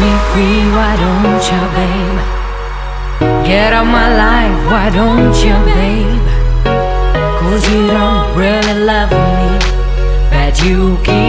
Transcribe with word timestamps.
me 0.00 0.12
free, 0.30 0.62
why 0.76 0.92
don't 1.04 1.44
you, 1.50 1.60
babe? 1.76 2.18
Get 3.46 3.72
out 3.72 3.86
my 3.86 4.08
life, 4.24 4.56
why 4.70 4.90
don't 4.90 5.36
you, 5.44 5.56
babe? 5.74 6.26
Cause 7.40 7.62
you 7.72 7.86
don't 7.86 8.36
really 8.36 8.84
love 8.84 9.10
me, 9.10 9.58
but 10.30 10.62
you 10.62 10.98
keep. 11.04 11.27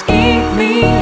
keep 0.00 0.56
me. 0.56 1.01